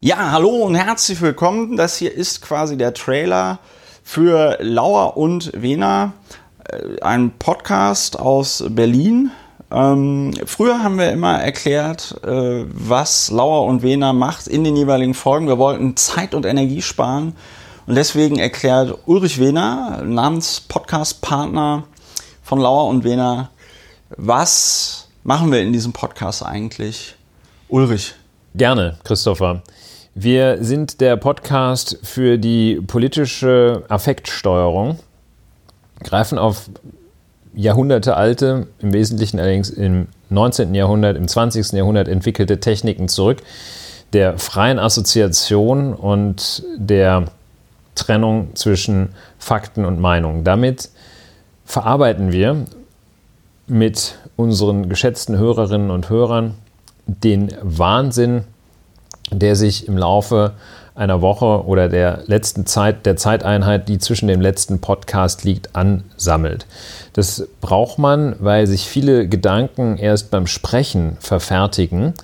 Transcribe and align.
Ja, 0.00 0.30
hallo 0.30 0.50
und 0.50 0.76
herzlich 0.76 1.20
willkommen. 1.20 1.76
Das 1.76 1.96
hier 1.96 2.14
ist 2.14 2.40
quasi 2.40 2.76
der 2.76 2.94
Trailer 2.94 3.58
für 4.04 4.56
Lauer 4.60 5.16
und 5.16 5.50
Wena, 5.60 6.12
äh, 6.68 7.00
ein 7.00 7.32
Podcast 7.36 8.16
aus 8.16 8.62
Berlin. 8.68 9.32
Ähm, 9.72 10.34
früher 10.46 10.84
haben 10.84 10.98
wir 10.98 11.10
immer 11.10 11.40
erklärt, 11.40 12.14
äh, 12.24 12.64
was 12.68 13.32
Lauer 13.32 13.66
und 13.66 13.82
Wena 13.82 14.12
macht 14.12 14.46
in 14.46 14.62
den 14.62 14.76
jeweiligen 14.76 15.14
Folgen. 15.14 15.48
Wir 15.48 15.58
wollten 15.58 15.96
Zeit 15.96 16.32
und 16.32 16.46
Energie 16.46 16.80
sparen 16.80 17.34
und 17.88 17.96
deswegen 17.96 18.38
erklärt 18.38 18.96
Ulrich 19.06 19.40
Wehner, 19.40 20.04
Namens-Podcast-Partner 20.04 21.82
von 22.44 22.60
Lauer 22.60 22.86
und 22.86 23.02
Wehner, 23.02 23.50
was 24.10 25.08
machen 25.24 25.50
wir 25.50 25.60
in 25.60 25.72
diesem 25.72 25.92
Podcast 25.92 26.46
eigentlich? 26.46 27.16
Ulrich. 27.66 28.14
Gerne, 28.58 28.96
Christopher. 29.04 29.62
Wir 30.16 30.58
sind 30.64 31.00
der 31.00 31.16
Podcast 31.16 31.96
für 32.02 32.38
die 32.38 32.80
politische 32.84 33.84
Affektsteuerung, 33.86 34.98
greifen 36.02 36.38
auf 36.38 36.68
jahrhundertealte, 37.54 38.66
im 38.80 38.92
Wesentlichen 38.92 39.38
allerdings 39.38 39.70
im 39.70 40.08
19. 40.30 40.74
Jahrhundert, 40.74 41.16
im 41.16 41.28
20. 41.28 41.70
Jahrhundert 41.70 42.08
entwickelte 42.08 42.58
Techniken 42.58 43.06
zurück, 43.06 43.44
der 44.12 44.38
freien 44.38 44.80
Assoziation 44.80 45.94
und 45.94 46.64
der 46.76 47.26
Trennung 47.94 48.56
zwischen 48.56 49.10
Fakten 49.38 49.84
und 49.84 50.00
Meinungen. 50.00 50.42
Damit 50.42 50.88
verarbeiten 51.64 52.32
wir 52.32 52.64
mit 53.68 54.16
unseren 54.34 54.88
geschätzten 54.88 55.38
Hörerinnen 55.38 55.92
und 55.92 56.10
Hörern 56.10 56.56
den 57.08 57.52
Wahnsinn, 57.62 58.44
der 59.32 59.56
sich 59.56 59.88
im 59.88 59.98
Laufe 59.98 60.52
einer 60.94 61.22
Woche 61.22 61.64
oder 61.64 61.88
der 61.88 62.24
letzten 62.26 62.66
Zeit, 62.66 63.06
der 63.06 63.16
Zeiteinheit, 63.16 63.88
die 63.88 63.98
zwischen 63.98 64.26
dem 64.28 64.40
letzten 64.40 64.80
Podcast 64.80 65.44
liegt, 65.44 65.74
ansammelt. 65.76 66.66
Das 67.12 67.46
braucht 67.60 67.98
man, 67.98 68.36
weil 68.40 68.66
sich 68.66 68.88
viele 68.88 69.28
Gedanken 69.28 69.96
erst 69.96 70.30
beim 70.30 70.46
Sprechen 70.46 71.16
verfertigen 71.20 72.14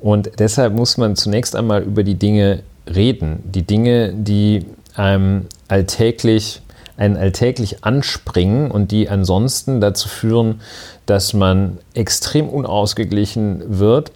und 0.00 0.30
deshalb 0.38 0.74
muss 0.74 0.96
man 0.96 1.14
zunächst 1.14 1.54
einmal 1.54 1.82
über 1.82 2.04
die 2.04 2.16
Dinge 2.16 2.62
reden. 2.86 3.42
Die 3.44 3.62
Dinge, 3.62 4.12
die 4.12 4.66
einem 4.96 5.46
alltäglich, 5.68 6.62
einen 6.96 7.16
alltäglich 7.16 7.84
anspringen 7.84 8.70
und 8.70 8.90
die 8.90 9.08
ansonsten 9.08 9.80
dazu 9.80 10.08
führen, 10.08 10.60
dass 11.06 11.34
man 11.34 11.78
extrem 11.94 12.48
unausgeglichen 12.48 13.78
wird 13.78 14.10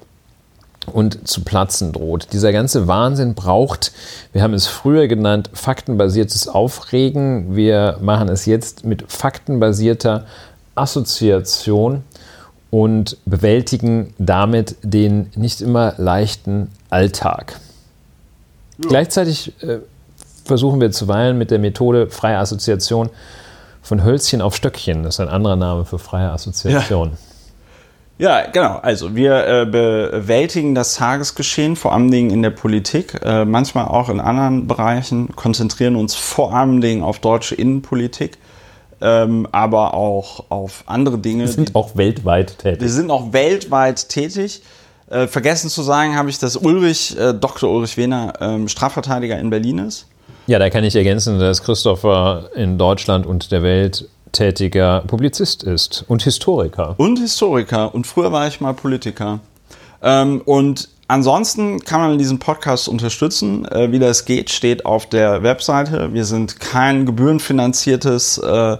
und 0.92 1.26
zu 1.28 1.42
platzen 1.42 1.92
droht. 1.92 2.28
Dieser 2.32 2.52
ganze 2.52 2.86
Wahnsinn 2.86 3.34
braucht, 3.34 3.92
wir 4.32 4.42
haben 4.42 4.54
es 4.54 4.66
früher 4.66 5.08
genannt, 5.08 5.50
faktenbasiertes 5.52 6.48
Aufregen. 6.48 7.56
Wir 7.56 7.98
machen 8.00 8.28
es 8.28 8.46
jetzt 8.46 8.84
mit 8.84 9.04
faktenbasierter 9.10 10.26
Assoziation 10.74 12.04
und 12.70 13.16
bewältigen 13.24 14.14
damit 14.18 14.76
den 14.82 15.30
nicht 15.34 15.60
immer 15.60 15.94
leichten 15.96 16.70
Alltag. 16.90 17.58
Ja. 18.78 18.88
Gleichzeitig 18.88 19.52
äh, 19.62 19.78
versuchen 20.44 20.80
wir 20.80 20.90
zuweilen 20.90 21.38
mit 21.38 21.50
der 21.50 21.58
Methode 21.58 22.08
freie 22.08 22.38
Assoziation 22.38 23.10
von 23.82 24.04
Hölzchen 24.04 24.42
auf 24.42 24.56
Stöckchen, 24.56 25.04
das 25.04 25.14
ist 25.16 25.20
ein 25.20 25.28
anderer 25.28 25.56
Name 25.56 25.84
für 25.84 25.98
freie 25.98 26.30
Assoziation. 26.30 27.10
Ja. 27.10 27.35
Ja, 28.18 28.46
genau. 28.50 28.78
Also 28.82 29.14
wir 29.14 29.46
äh, 29.46 29.66
bewältigen 29.66 30.74
das 30.74 30.94
Tagesgeschehen, 30.94 31.76
vor 31.76 31.92
allen 31.92 32.10
Dingen 32.10 32.30
in 32.30 32.42
der 32.42 32.50
Politik, 32.50 33.20
äh, 33.22 33.44
manchmal 33.44 33.88
auch 33.88 34.08
in 34.08 34.20
anderen 34.20 34.66
Bereichen, 34.66 35.36
konzentrieren 35.36 35.96
uns 35.96 36.14
vor 36.14 36.54
allen 36.54 36.80
Dingen 36.80 37.02
auf 37.02 37.18
deutsche 37.18 37.54
Innenpolitik, 37.54 38.38
ähm, 39.02 39.46
aber 39.52 39.92
auch 39.92 40.44
auf 40.48 40.84
andere 40.86 41.18
Dinge. 41.18 41.44
Wir 41.44 41.48
sind 41.48 41.74
auch 41.74 41.96
weltweit 41.96 42.58
tätig. 42.58 42.80
Wir 42.80 42.88
sind 42.88 43.10
auch 43.10 43.34
weltweit 43.34 44.08
tätig. 44.08 44.62
Äh, 45.10 45.26
vergessen 45.26 45.68
zu 45.68 45.82
sagen 45.82 46.16
habe 46.16 46.30
ich, 46.30 46.38
dass 46.38 46.56
Ulrich, 46.56 47.16
äh, 47.18 47.34
Dr. 47.34 47.70
Ulrich 47.70 47.98
Wehner, 47.98 48.32
ähm, 48.40 48.66
Strafverteidiger 48.66 49.38
in 49.38 49.50
Berlin 49.50 49.78
ist. 49.78 50.06
Ja, 50.46 50.58
da 50.58 50.70
kann 50.70 50.84
ich 50.84 50.96
ergänzen, 50.96 51.38
dass 51.38 51.62
Christopher 51.62 52.50
in 52.54 52.78
Deutschland 52.78 53.26
und 53.26 53.52
der 53.52 53.62
Welt 53.62 54.08
tätiger 54.36 55.02
Publizist 55.06 55.62
ist 55.62 56.04
und 56.08 56.22
Historiker. 56.22 56.94
Und 56.98 57.18
Historiker. 57.18 57.94
Und 57.94 58.06
früher 58.06 58.32
war 58.32 58.46
ich 58.46 58.60
mal 58.60 58.74
Politiker. 58.74 59.40
Ähm, 60.02 60.42
und 60.44 60.88
ansonsten 61.08 61.80
kann 61.80 62.00
man 62.00 62.18
diesen 62.18 62.38
Podcast 62.38 62.88
unterstützen. 62.88 63.66
Äh, 63.66 63.90
wie 63.92 63.98
das 63.98 64.24
geht, 64.24 64.50
steht 64.50 64.84
auf 64.84 65.06
der 65.06 65.42
Webseite. 65.42 66.12
Wir 66.12 66.24
sind 66.24 66.60
kein 66.60 67.06
gebührenfinanziertes 67.06 68.38
äh, 68.38 68.76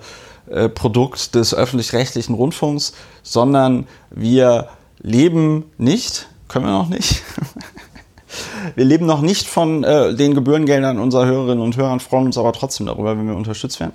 äh, 0.48 0.68
Produkt 0.68 1.34
des 1.34 1.54
öffentlich-rechtlichen 1.54 2.34
Rundfunks, 2.34 2.92
sondern 3.22 3.86
wir 4.10 4.68
leben 5.00 5.64
nicht, 5.78 6.28
können 6.48 6.66
wir 6.66 6.72
noch 6.72 6.88
nicht, 6.88 7.22
Wir 8.74 8.84
leben 8.84 9.06
noch 9.06 9.20
nicht 9.20 9.46
von 9.46 9.84
äh, 9.84 10.14
den 10.14 10.34
Gebührengeldern 10.34 10.98
unserer 10.98 11.26
Hörerinnen 11.26 11.62
und 11.62 11.76
Hörer, 11.76 11.98
freuen 12.00 12.26
uns 12.26 12.38
aber 12.38 12.52
trotzdem 12.52 12.86
darüber, 12.86 13.16
wenn 13.16 13.26
wir 13.26 13.36
unterstützt 13.36 13.80
werden. 13.80 13.92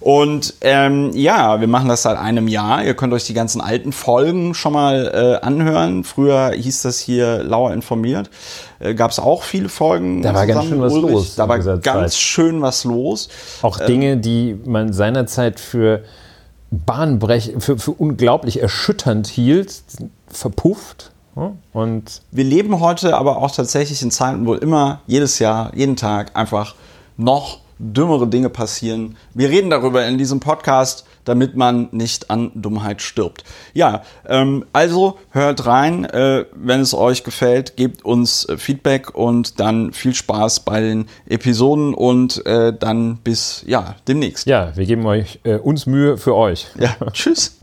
Und 0.00 0.54
ähm, 0.62 1.10
ja, 1.14 1.60
wir 1.60 1.68
machen 1.68 1.88
das 1.88 2.02
seit 2.02 2.16
einem 2.16 2.48
Jahr. 2.48 2.82
Ihr 2.84 2.94
könnt 2.94 3.12
euch 3.12 3.24
die 3.24 3.34
ganzen 3.34 3.60
alten 3.60 3.92
Folgen 3.92 4.54
schon 4.54 4.72
mal 4.72 5.38
äh, 5.42 5.44
anhören. 5.44 6.04
Früher 6.04 6.52
hieß 6.52 6.82
das 6.82 6.98
hier 6.98 7.42
Lauer 7.42 7.72
informiert. 7.72 8.30
Äh, 8.78 8.94
Gab 8.94 9.10
es 9.10 9.18
auch 9.18 9.42
viele 9.42 9.68
Folgen. 9.68 10.22
Da 10.22 10.34
war 10.34 10.46
ganz 10.46 10.64
schön 10.64 10.80
was 10.80 10.92
Ulrich. 10.92 11.12
los. 11.12 11.34
Da 11.36 11.48
war 11.48 11.58
ganz 11.58 11.82
Zeit. 11.82 12.14
schön 12.14 12.62
was 12.62 12.84
los. 12.84 13.28
Auch 13.62 13.78
ähm, 13.80 13.86
Dinge, 13.86 14.16
die 14.16 14.56
man 14.64 14.92
seinerzeit 14.92 15.60
für 15.60 16.02
bahnbrech, 16.70 17.54
für, 17.58 17.78
für 17.78 17.90
unglaublich 17.92 18.62
erschütternd 18.62 19.26
hielt, 19.26 19.82
verpufft. 20.28 21.12
Und 21.72 22.22
wir 22.30 22.44
leben 22.44 22.80
heute 22.80 23.16
aber 23.16 23.38
auch 23.38 23.50
tatsächlich 23.50 24.02
in 24.02 24.10
Zeiten, 24.10 24.46
wo 24.46 24.54
immer 24.54 25.00
jedes 25.06 25.38
Jahr, 25.38 25.74
jeden 25.74 25.96
Tag 25.96 26.36
einfach 26.36 26.74
noch 27.16 27.58
dümmere 27.80 28.28
Dinge 28.28 28.50
passieren. 28.50 29.16
Wir 29.32 29.48
reden 29.48 29.70
darüber 29.70 30.06
in 30.06 30.18
diesem 30.18 30.38
Podcast, 30.38 31.06
damit 31.24 31.56
man 31.56 31.88
nicht 31.92 32.30
an 32.30 32.50
Dummheit 32.54 33.00
stirbt. 33.00 33.44
Ja, 33.72 34.02
ähm, 34.26 34.64
also 34.72 35.18
hört 35.30 35.66
rein, 35.66 36.04
äh, 36.04 36.44
wenn 36.54 36.80
es 36.80 36.94
euch 36.94 37.24
gefällt, 37.24 37.76
gebt 37.76 38.04
uns 38.04 38.44
äh, 38.48 38.58
Feedback 38.58 39.14
und 39.14 39.60
dann 39.60 39.92
viel 39.92 40.14
Spaß 40.14 40.60
bei 40.60 40.80
den 40.80 41.06
Episoden 41.26 41.94
und 41.94 42.44
äh, 42.46 42.72
dann 42.76 43.16
bis 43.18 43.64
ja 43.66 43.96
demnächst. 44.08 44.46
Ja, 44.46 44.76
wir 44.76 44.86
geben 44.86 45.06
euch 45.06 45.40
äh, 45.44 45.56
uns 45.56 45.86
Mühe 45.86 46.18
für 46.18 46.34
euch. 46.34 46.66
Ja, 46.78 46.96
tschüss. 47.12 47.56